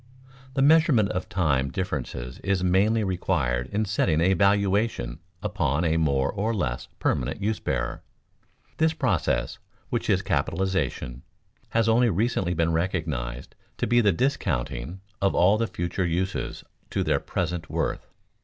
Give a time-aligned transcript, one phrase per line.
[0.55, 6.31] The measurement of time differences is mainly required in setting a valuation upon a more
[6.31, 8.01] or less permanent use bearer.
[8.77, 9.59] This process,
[9.91, 11.21] which is capitalization,
[11.69, 17.03] has only recently been recognized to be the discounting of all the future uses to
[17.03, 18.07] their present worth.